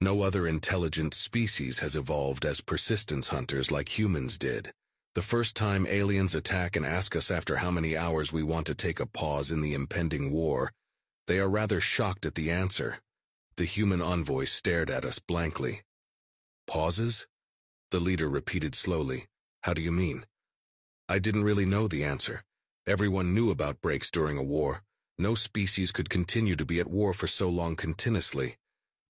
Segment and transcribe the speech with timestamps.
[0.00, 4.72] No other intelligent species has evolved as persistence hunters like humans did.
[5.16, 8.76] The first time aliens attack and ask us after how many hours we want to
[8.76, 10.70] take a pause in the impending war,
[11.26, 13.00] they are rather shocked at the answer.
[13.56, 15.82] The human envoy stared at us blankly.
[16.68, 17.26] Pauses?
[17.90, 19.26] The leader repeated slowly.
[19.62, 20.26] How do you mean?
[21.08, 22.44] I didn't really know the answer.
[22.86, 24.82] Everyone knew about breaks during a war.
[25.18, 28.58] No species could continue to be at war for so long continuously.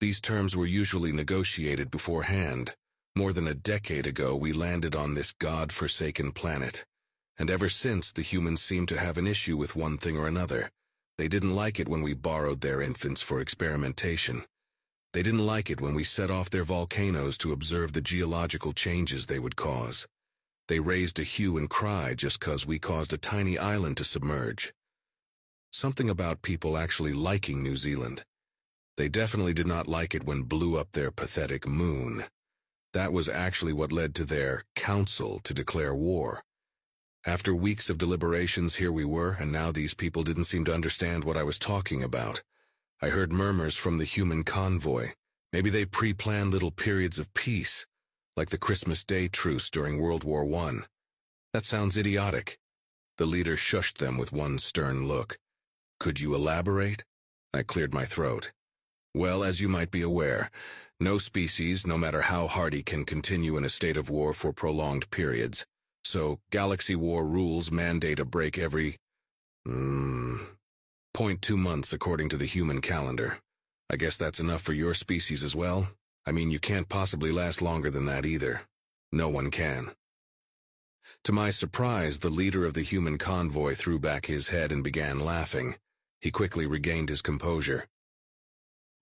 [0.00, 2.72] These terms were usually negotiated beforehand.
[3.16, 6.84] More than a decade ago, we landed on this god-forsaken planet.
[7.36, 10.70] And ever since, the humans seem to have an issue with one thing or another.
[11.16, 14.44] They didn't like it when we borrowed their infants for experimentation.
[15.14, 19.26] They didn't like it when we set off their volcanoes to observe the geological changes
[19.26, 20.06] they would cause.
[20.68, 24.72] They raised a hue and cry just cause we caused a tiny island to submerge.
[25.72, 28.22] Something about people actually liking New Zealand.
[28.98, 32.24] They definitely did not like it when blew up their pathetic moon.
[32.92, 36.42] That was actually what led to their council to declare war.
[37.24, 41.22] After weeks of deliberations, here we were, and now these people didn't seem to understand
[41.22, 42.42] what I was talking about.
[43.00, 45.10] I heard murmurs from the human convoy.
[45.52, 47.86] Maybe they pre-planned little periods of peace,
[48.36, 50.80] like the Christmas Day truce during World War I.
[51.52, 52.58] That sounds idiotic.
[53.16, 55.38] The leader shushed them with one stern look.
[56.00, 57.04] Could you elaborate?
[57.54, 58.50] I cleared my throat.
[59.14, 60.50] Well, as you might be aware,
[61.00, 65.10] no species, no matter how hardy, can continue in a state of war for prolonged
[65.10, 65.64] periods.
[66.04, 68.96] So, galaxy war rules mandate a break every...
[69.66, 70.40] Mm,
[71.14, 73.38] point two months according to the human calendar.
[73.90, 75.88] I guess that's enough for your species as well?
[76.26, 78.62] I mean, you can't possibly last longer than that either.
[79.10, 79.92] No one can.
[81.24, 85.20] To my surprise, the leader of the human convoy threw back his head and began
[85.20, 85.76] laughing.
[86.20, 87.86] He quickly regained his composure.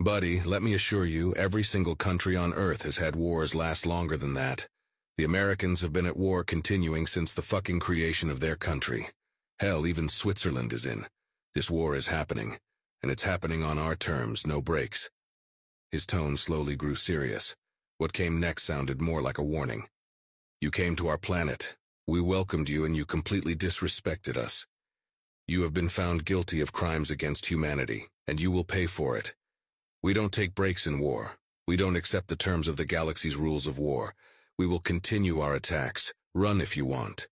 [0.00, 4.16] Buddy, let me assure you, every single country on Earth has had wars last longer
[4.18, 4.66] than that.
[5.16, 9.08] The Americans have been at war continuing since the fucking creation of their country.
[9.58, 11.06] Hell, even Switzerland is in.
[11.54, 12.58] This war is happening,
[13.02, 15.08] and it's happening on our terms, no breaks.
[15.90, 17.56] His tone slowly grew serious.
[17.96, 19.88] What came next sounded more like a warning.
[20.60, 21.74] You came to our planet.
[22.06, 24.66] We welcomed you and you completely disrespected us.
[25.48, 29.34] You have been found guilty of crimes against humanity, and you will pay for it.
[30.02, 31.36] We don't take breaks in war.
[31.66, 34.14] We don't accept the terms of the galaxy's rules of war.
[34.58, 36.12] We will continue our attacks.
[36.34, 37.28] Run if you want.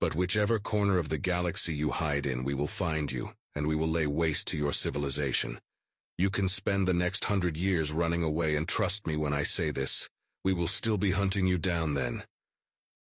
[0.00, 3.76] But whichever corner of the galaxy you hide in, we will find you, and we
[3.76, 5.60] will lay waste to your civilization.
[6.16, 9.70] You can spend the next hundred years running away, and trust me when I say
[9.70, 10.08] this,
[10.44, 12.24] we will still be hunting you down then.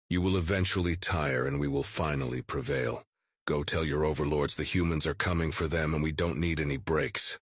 [0.09, 3.05] You will eventually tire, and we will finally prevail.
[3.47, 6.77] Go tell your overlords the humans are coming for them, and we don't need any
[6.77, 7.39] breaks.